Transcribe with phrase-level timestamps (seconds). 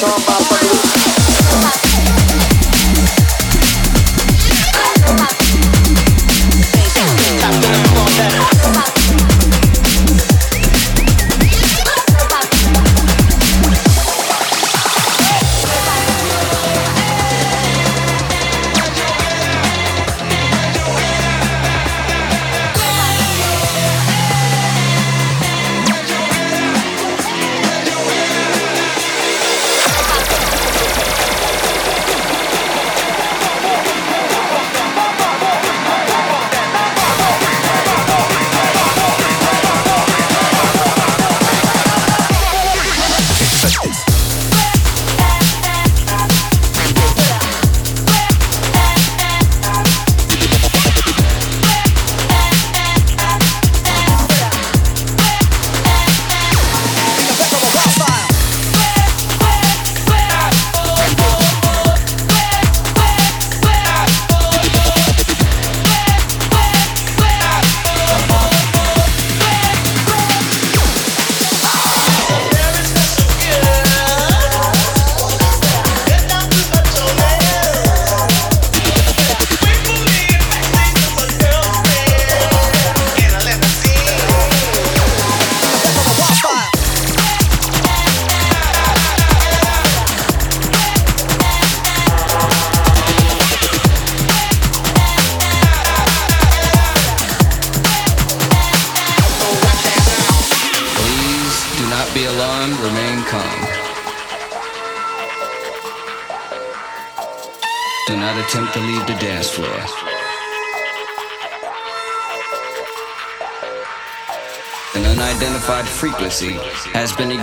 [0.00, 0.59] talk about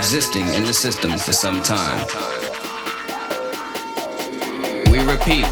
[0.08, 2.00] existing in the system for some time.
[4.90, 5.46] We repeat,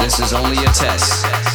[0.00, 1.49] this is only a test.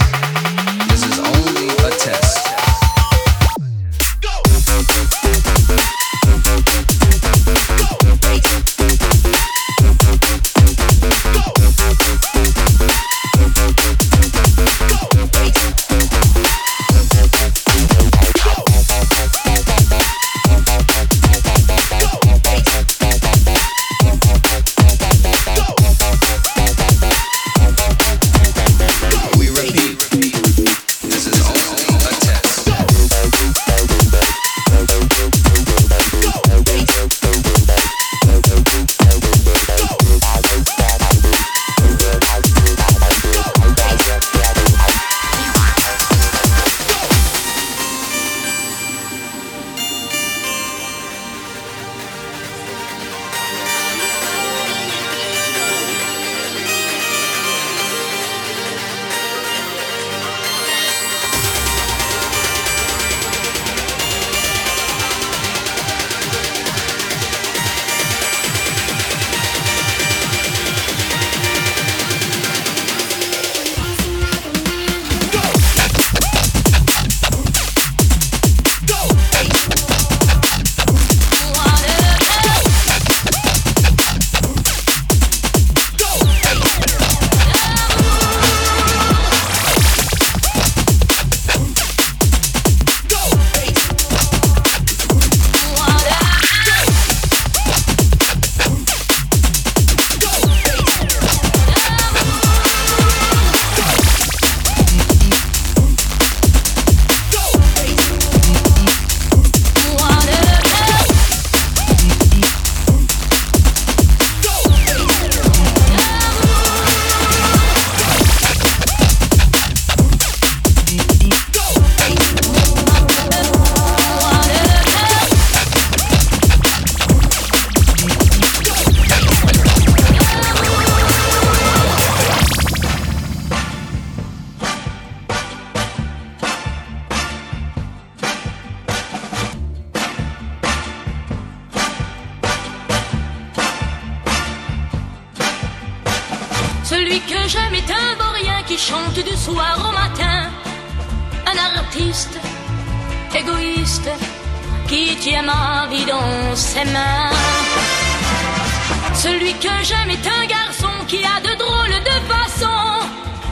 [159.37, 163.05] Celui que j'aime est un garçon qui a de drôles de façons.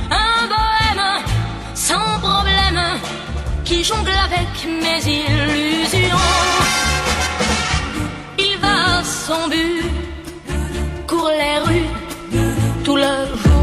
[0.09, 1.05] Un bohème
[1.75, 2.81] sans problème
[3.65, 6.29] qui jongle avec mes illusions.
[8.39, 9.83] Il va à son but,
[11.05, 11.89] court les rues
[12.85, 13.53] tout le jour.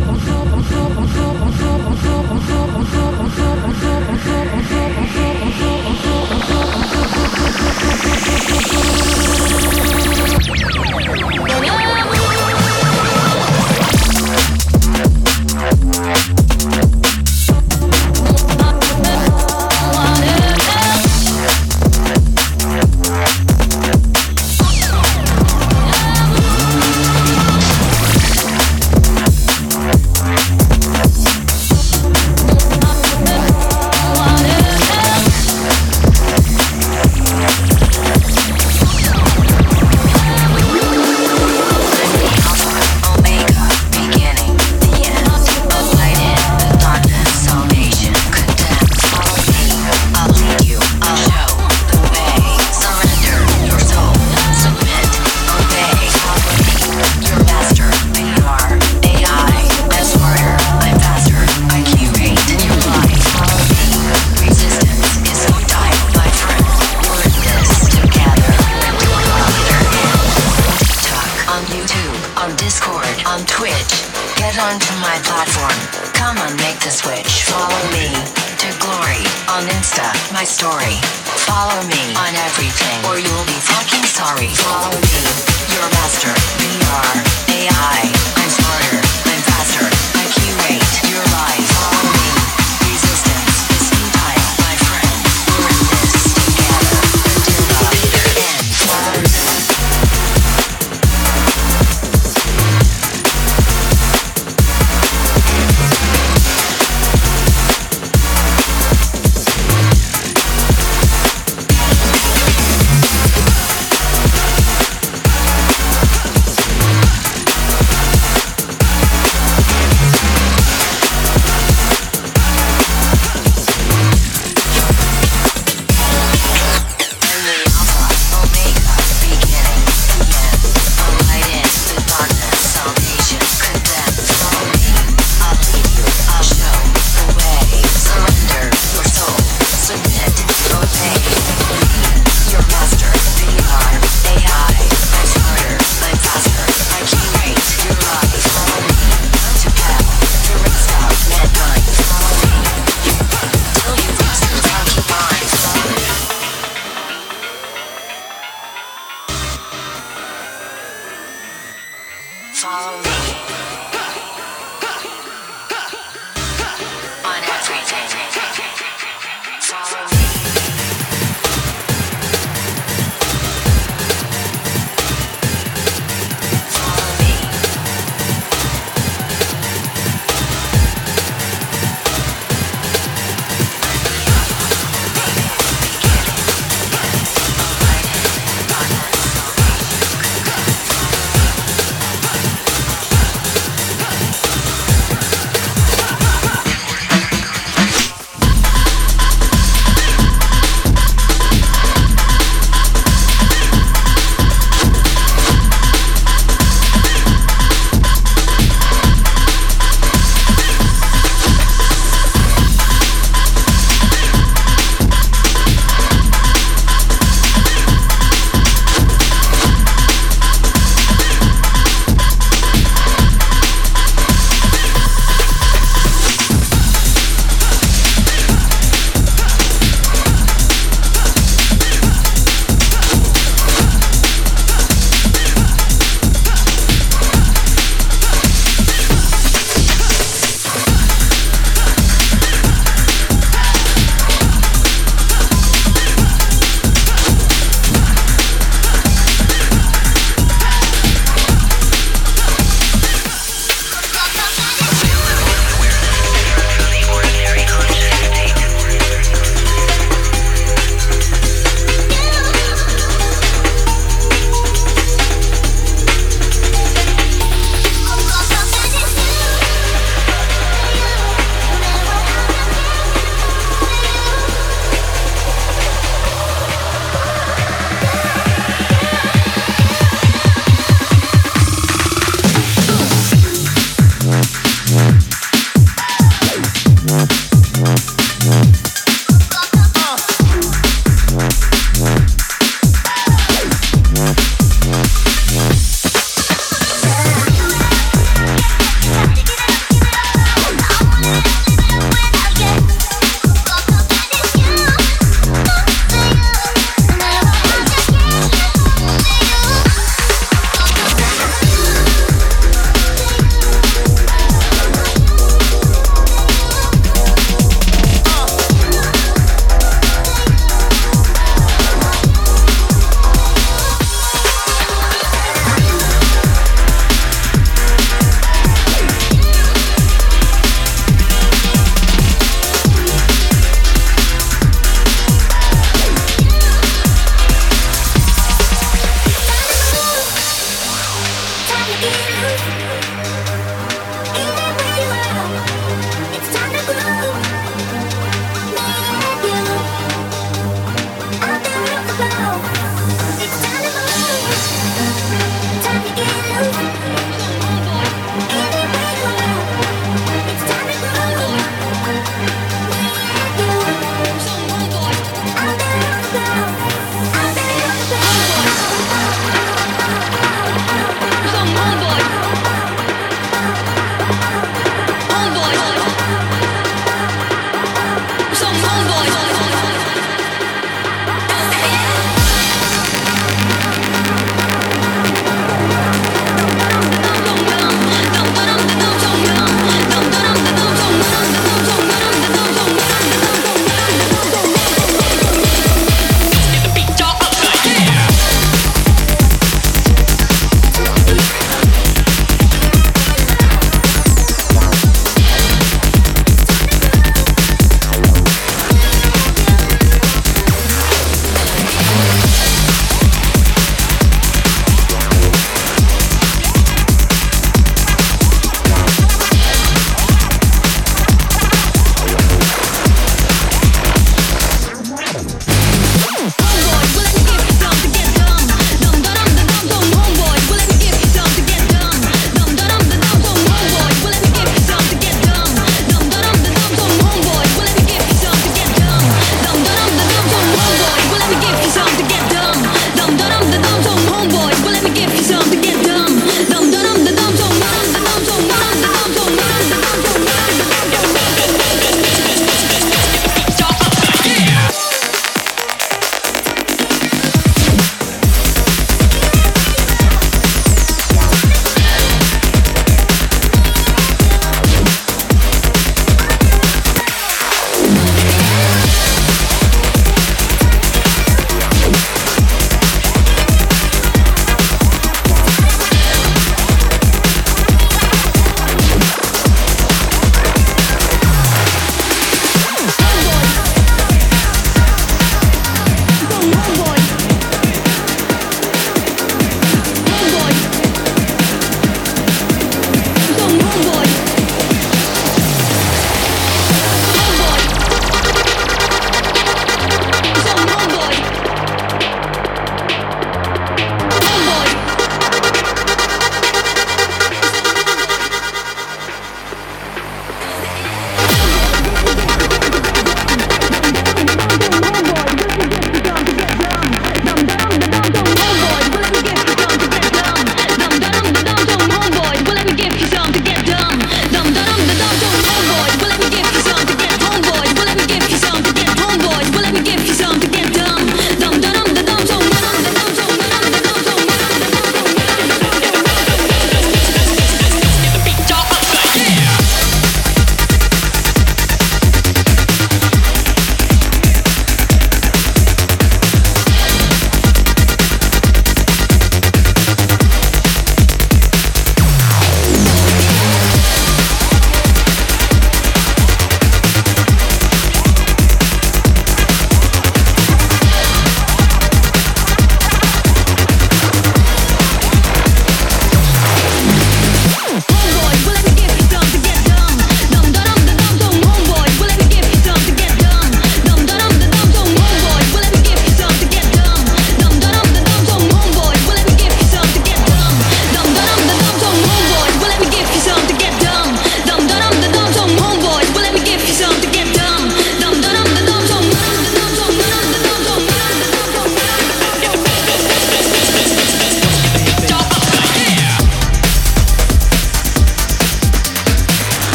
[11.73, 11.80] Oh.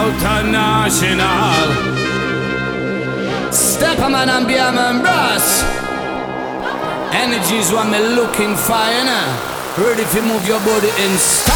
[0.00, 1.66] multinational.
[3.50, 5.46] Stepperman and Biaman Brass.
[7.12, 9.28] Energy's what me looking for, you know.
[9.78, 11.49] Ready if you move your body in style.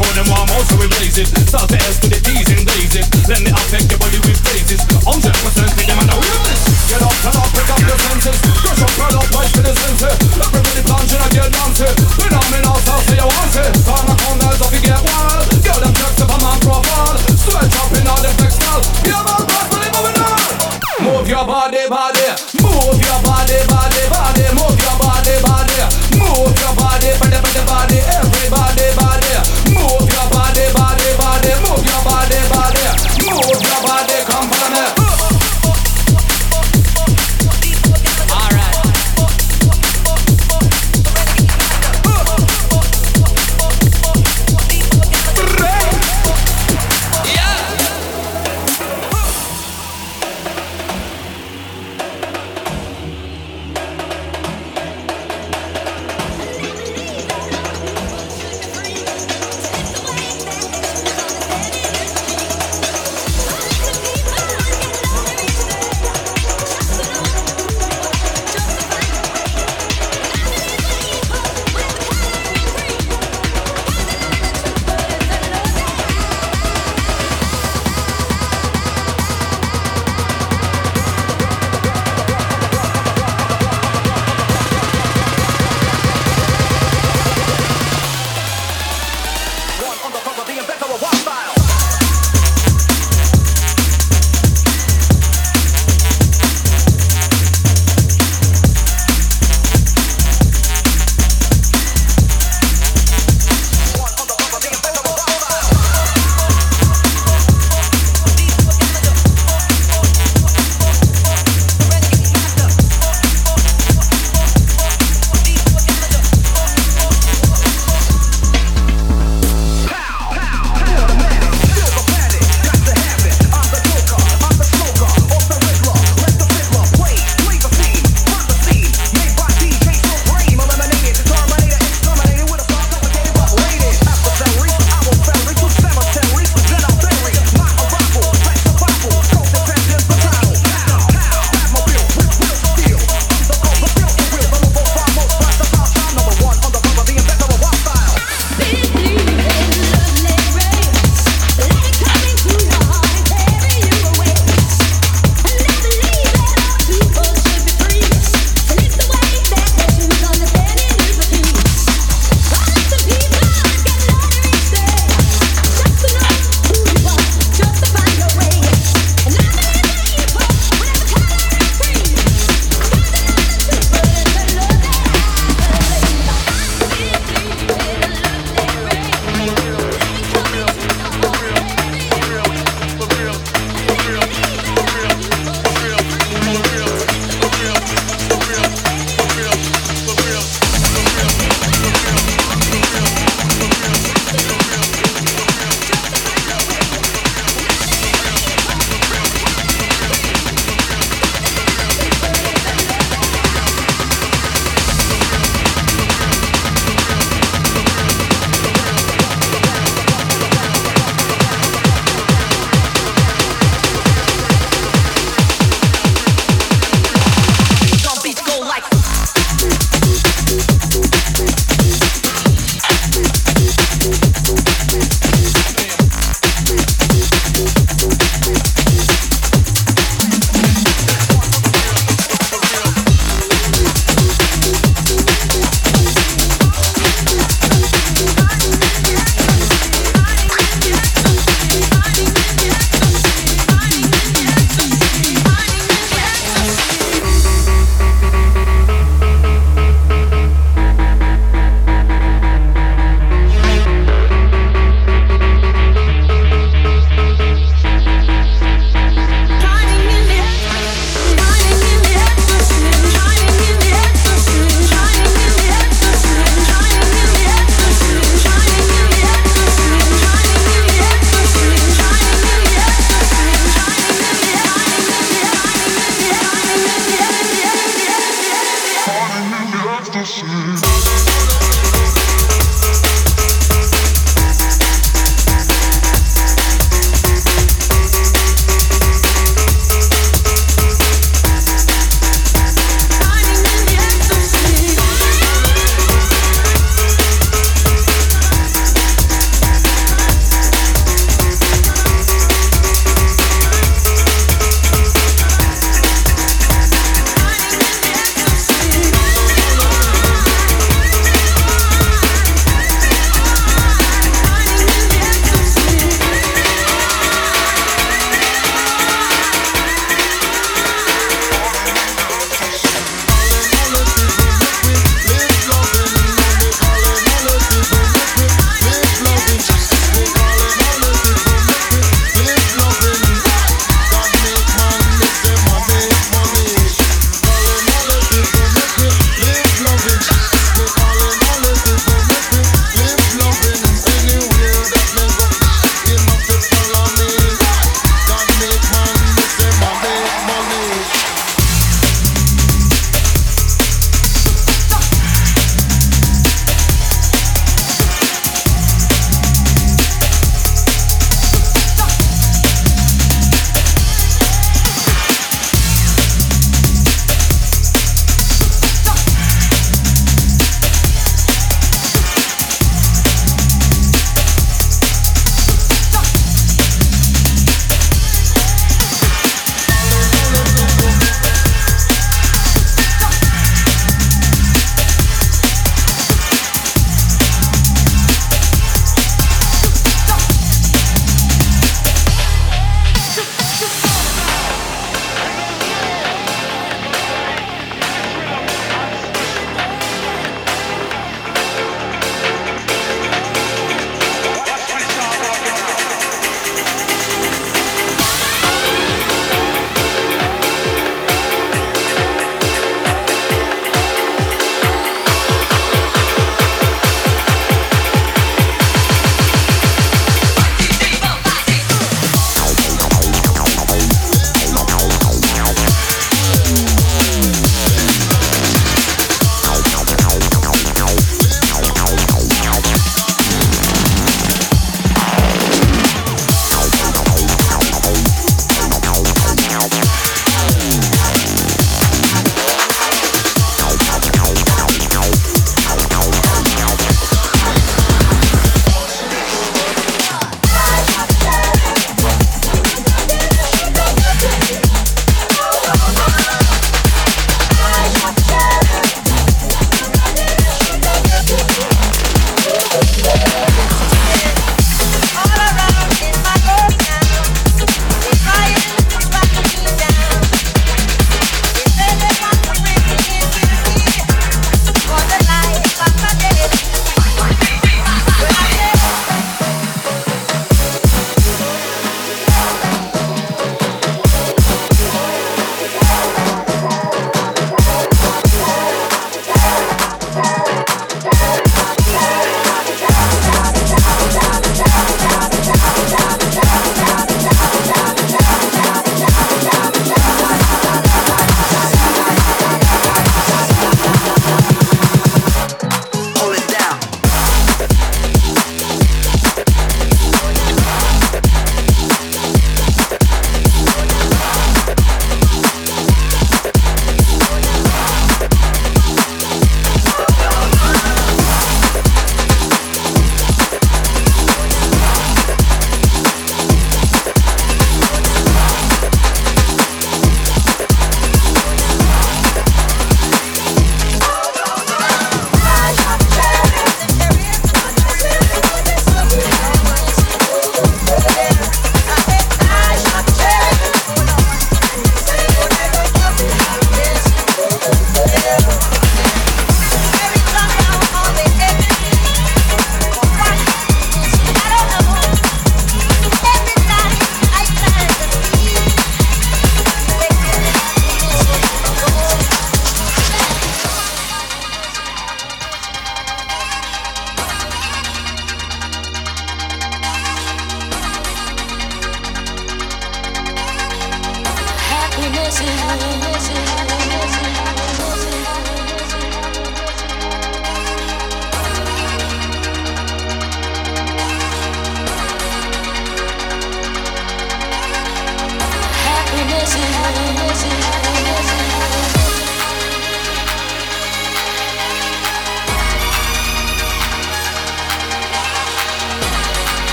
[0.00, 1.28] cold them warm, also we blaze it.
[1.44, 3.04] Start to ask with the D's and blaze it.
[3.28, 4.80] Let me affect your body with phrases.
[5.04, 6.40] I'm just presenting them and I will.
[6.88, 8.36] Get up, turn up, pick up your senses.
[8.64, 10.12] Crush up, turn up, right to the center.
[10.40, 11.86] Everybody plunge and I get down to.
[12.16, 13.72] Phenomenal, I'll say I want it.
[13.84, 15.44] Turn up on those, off you get wild.
[15.60, 16.59] Girl, I'm jerks up, I'm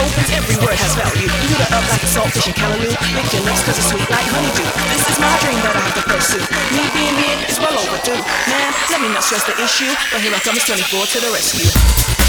[0.00, 1.26] opens, every word has value.
[1.26, 2.92] You heat it up like a saltfish and callaloo.
[2.92, 4.68] Lick your lips cause it's sweet like honeydew.
[4.92, 6.44] This is my dream that I have to pursue.
[6.74, 8.20] Me being here is well overdue.
[8.50, 11.30] Man, let me not stress the issue, but here I come, it's 24 to the
[11.32, 12.25] rescue.